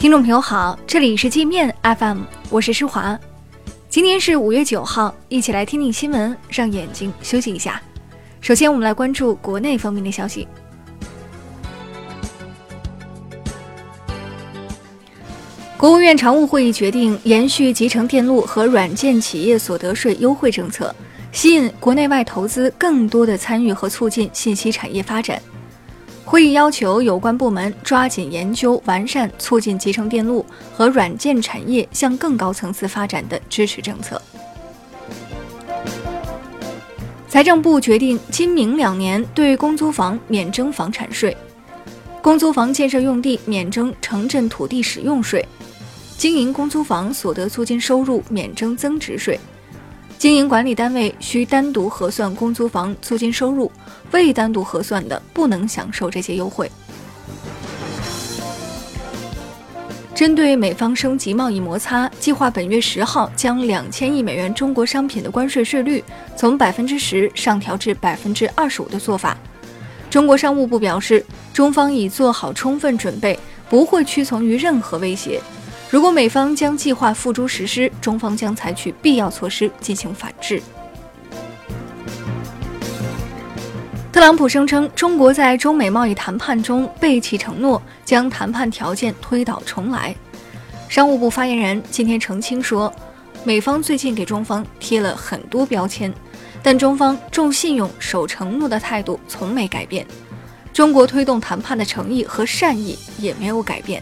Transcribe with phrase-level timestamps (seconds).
[0.00, 3.20] 听众朋友好，这里是界面 FM，我是施华。
[3.90, 7.82] 今天是五月九号，一起来听听新闻，让眼睛休息一下。
[8.40, 10.48] 首先，我们来关注国内方面的消息。
[15.76, 20.94] 国务院常务会议决定延续集成电路和软件企业所得税优惠政策，
[21.30, 25.38] 吸引国内外投资更多的参与和促进信息产业发展。
[26.24, 34.20] 会议要求有关部门抓紧研究完善促进集成电路和软件产业向更高层次发展的支持政策。
[37.28, 41.36] 财政部决定今明两年对公租房免征房产税，
[42.22, 45.44] 公租房建设用地免征城镇土地使用税。
[46.16, 49.38] 经营公租房所得租金收入免征增值税，
[50.20, 53.72] 经营管理单位需单独核算公租房租金收入，
[54.10, 56.70] 未单独核算的不能享受这些优惠。
[60.14, 66.04] 针对美方升级贸易摩擦，计划本月十号将两千亿美元中国商品的关税税率
[66.36, 69.34] 从百分之十上调至百分之二十五的做法，
[70.10, 71.24] 中国商务部表示，
[71.54, 73.40] 中方已做好充分准备，
[73.70, 75.40] 不会屈从于任何威胁。
[75.90, 80.62] 如果美方将计划付诸实施，中方将采取必要措施进行反制。
[84.12, 90.14] 特朗普声称，中国在中美贸易谈判中背弃承诺，将谈判条件推倒重来。
[90.88, 92.92] 商务部发言人今天澄清说，
[93.42, 96.12] 美方最近给中方贴了很多标签，
[96.62, 100.06] 但中方重信用、守承诺的态度从没改变，
[100.72, 104.00] 中国推动谈判的诚意和善意也没有改变。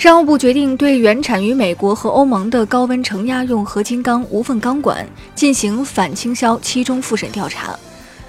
[0.00, 7.78] 商务部决定对原产于美国和欧盟的高温承压用合金钢无缝钢管进行反倾销期中复审调查，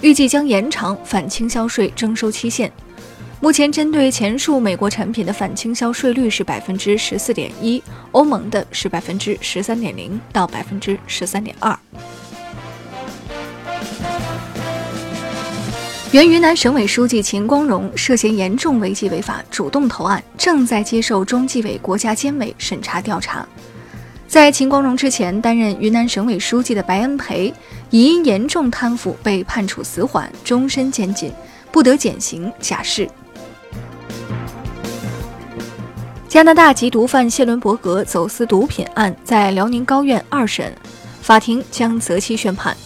[0.00, 2.68] 预计将延长反倾销税征收期限。
[3.40, 11.78] 目前，针对前述美国产品的反倾销税率是百分之十四点一，欧盟的是百分之十三点零到百分之十三点二。
[16.12, 23.48] 原云南省委书记秦光荣涉嫌严重违纪违法，主动投案，正在接受中纪委国家监委审查调查。
[24.28, 27.50] 在秦光荣之前担任云南省委书记的白恩培，
[27.88, 31.32] 已因严重贪腐被判处死缓、终身监禁，
[31.70, 33.08] 不得减刑假释。
[36.28, 40.76] 加拿大籍毒贩谢伦伯格走私毒品案在辽宁高院二审，
[41.22, 42.76] 法庭将择期宣判。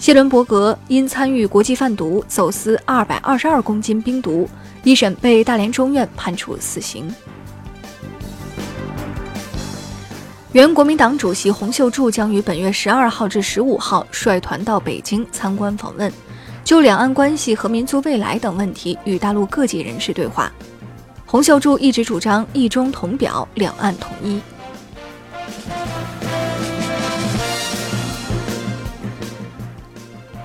[0.00, 4.48] 谢伦伯格因参与国际贩毒、走私二百二十二公斤冰毒，
[4.82, 7.14] 一审被大连中院判处死刑。
[10.52, 16.10] 原国民党主席洪秀柱将于本月十二号至十五号率团到北京参观访问，
[16.64, 20.50] 就两岸关系和民族未来等问题与大陆各界人士对话。
[21.26, 24.40] 洪秀柱一直主张一中同表，两岸统一。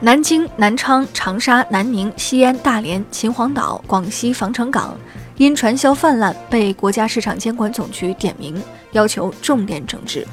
[0.06, 4.96] 南京、南昌、长沙、南宁、西安、大连、秦皇岛、广西防城港
[5.38, 8.62] 因传销泛滥，被国家市场监管总局点名，
[8.92, 10.24] 要求重点整治。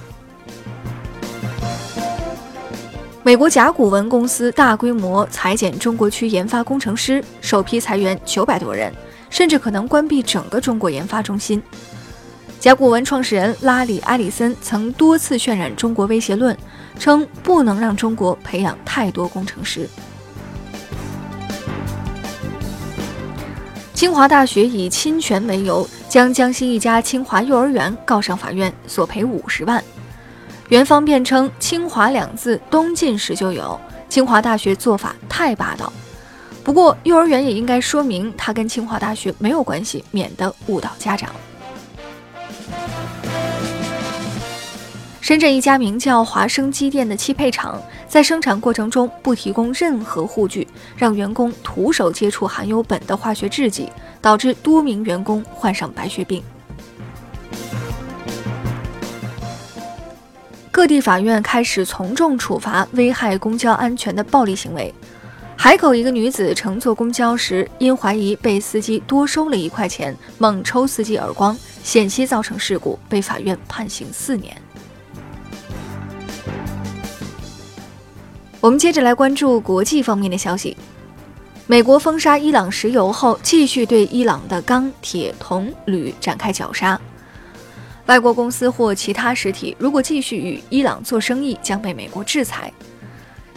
[3.22, 8.92] 美国甲骨文公司大规模裁减中国区研发工程师，首批裁员九百多人，
[9.30, 11.62] 甚至可能关闭整个中国研发中心。
[12.60, 16.54] 甲骨文创始人拉里·埃里森曾多次渲染中国威胁论。
[16.98, 19.88] 称不能让中国培养太多工程师。
[23.94, 29.82] 清华大学以侵权为由，将江西一家清华幼儿园告上法院，索赔五十万。
[30.70, 33.78] 园方辩称“清华”两字东晋时就有，
[34.08, 35.92] 清华大学做法太霸道。
[36.64, 41.30] 不过，幼儿园也应该说明他跟清华大学没有关系，免得误导家长。
[45.22, 50.66] 深圳一家名叫华生机电的汽配厂，在生产过程中不提供任何护具，
[50.96, 53.88] 让员工徒手接触含有苯的化学制剂，
[54.20, 56.42] 导致多名员工患上白血病。
[60.72, 64.92] 各地法院开始从重处罚危害公交安全的暴力行为。
[65.56, 74.60] 海口一个女子乘坐公交时，因怀疑被司机多收了一块钱，猛抽司机耳光，险些造成事故，被法院判刑四年。
[78.62, 80.76] 我们接着来关注国际方面的消息。
[81.66, 86.98] 美国封杀伊朗石油后，继续对伊朗的钢铁、铜、铝展开绞杀。
[88.06, 92.72] 外国公司或其他实体如果继续与伊朗做生意，将被美国制裁。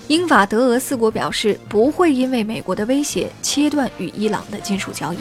[0.07, 5.17] 英法德俄四国表示不会因为美国的威胁切断与伊朗的金属交易。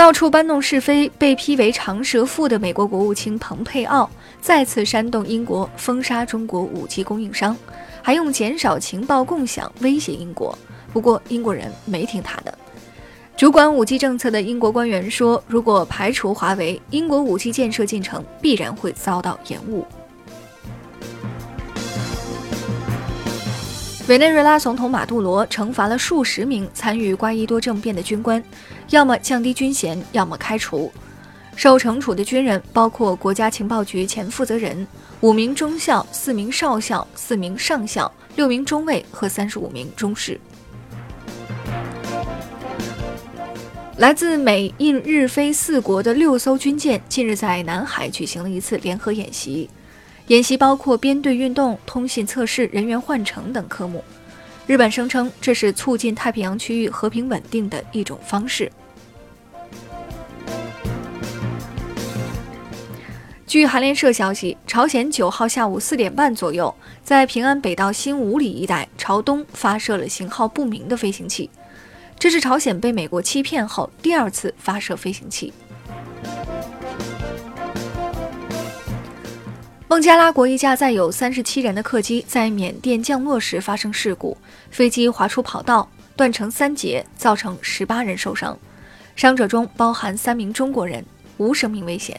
[0.00, 4.08] 到处搬弄是非、被批为长舌妇的美国国务卿蓬佩奥
[4.40, 7.54] 再次煽动英国封杀中国武器供应商，
[8.00, 10.58] 还用减少情报共享威胁英国。
[10.90, 12.58] 不过英国人没听他的。
[13.36, 19.84] 主管武器政策的英国官员说，如果排除华为，英国武器建设进程必然会遭到延误。
[24.10, 28.42] 委内瑞拉总统马杜罗惩罚了数十名参与瓜伊多政变的军官，
[28.88, 30.92] 要么降低军衔，要么开除。
[31.54, 34.84] 受惩处的军人包括国家情报局前负责人、
[35.20, 40.40] 五名中校、四名少校、四名上校、六名中尉和三十五名中士。
[43.98, 49.70] 来自美、印、日、菲四国的六艘军舰近日在南海举行了一次联合演习。
[50.30, 54.04] 演习包括编队运动、通信测试、人员换乘等科目。
[54.64, 58.70] 日本声称这是促进太平洋区域和平稳定的一种方式。
[63.44, 66.72] 据韩联社消息，朝鲜九号下午四点半左右，
[67.02, 71.50] 在平安北道新五里一带朝东发射了型号不明的飞行器，
[72.16, 75.52] 这是朝鲜被美国欺骗后第二次发射飞行器。
[80.00, 84.34] 孟加拉国一架载有三十七人的客机在缅甸降落时发生事故，
[84.70, 85.86] 飞机滑出跑道，
[86.16, 88.58] 断成三截，造成十八人受伤，
[89.14, 91.04] 伤者中包含三名中国人，
[91.36, 92.18] 无生命危险。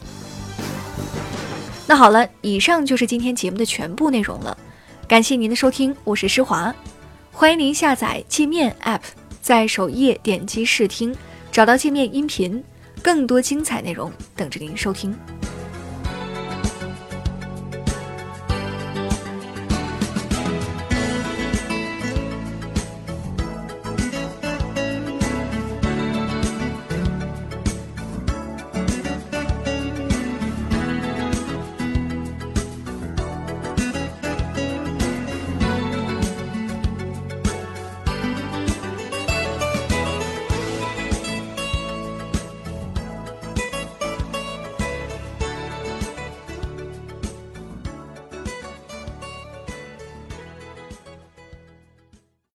[1.87, 4.55] 那好了，以上就是今天节目的全部内容了，
[5.07, 6.71] 感谢您的收听，我是施华，
[7.31, 9.01] 欢迎您下载界面 App，
[9.41, 11.15] 在首页点击试听，
[11.51, 12.63] 找到界面音频，
[13.01, 15.17] 更多精彩内容等着您收听。